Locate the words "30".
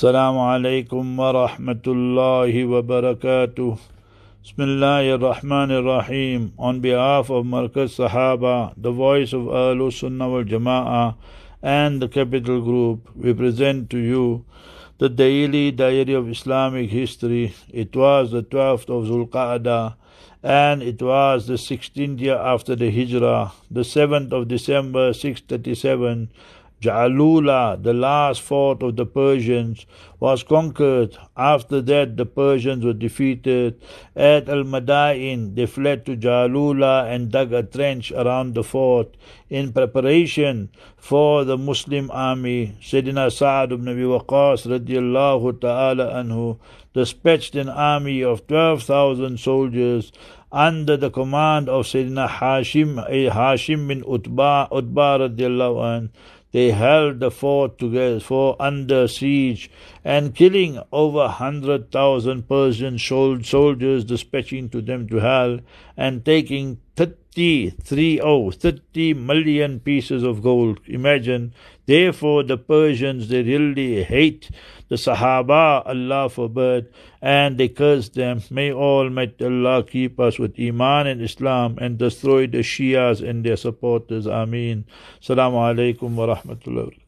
66.95-67.71, 67.71-68.21, 68.51-69.13